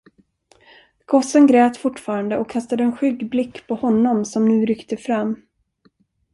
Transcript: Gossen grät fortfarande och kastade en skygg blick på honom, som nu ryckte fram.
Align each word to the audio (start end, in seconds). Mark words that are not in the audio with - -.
Gossen 1.05 1.47
grät 1.47 1.77
fortfarande 1.77 2.37
och 2.37 2.49
kastade 2.51 2.83
en 2.83 2.97
skygg 2.97 3.29
blick 3.29 3.67
på 3.67 3.75
honom, 3.75 4.25
som 4.25 4.45
nu 4.45 4.65
ryckte 4.65 4.97
fram. 4.97 5.41